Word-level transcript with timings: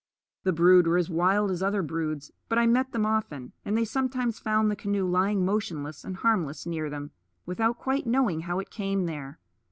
The 0.45 0.51
brood 0.51 0.87
were 0.87 0.97
as 0.97 1.11
wild 1.11 1.51
as 1.51 1.61
other 1.61 1.83
broods; 1.83 2.31
but 2.49 2.57
I 2.57 2.65
met 2.65 2.91
them 2.91 3.05
often, 3.05 3.51
and 3.63 3.77
they 3.77 3.85
sometimes 3.85 4.39
found 4.39 4.71
the 4.71 4.75
canoe 4.75 5.05
lying 5.07 5.45
motionless 5.45 6.03
and 6.03 6.17
harmless 6.17 6.65
near 6.65 6.89
them, 6.89 7.11
without 7.45 7.77
quite 7.77 8.07
knowing 8.07 8.39
how 8.39 8.57
it 8.57 8.71
came 8.71 9.05
there. 9.05 9.37